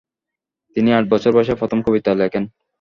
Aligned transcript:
তিনি 0.75 0.89
আট 0.97 1.05
বছর 1.09 1.31
বয়েসে 1.35 1.53
প্রথম 1.55 1.79
কবিতা 1.85 2.11
লেখেন। 2.21 2.43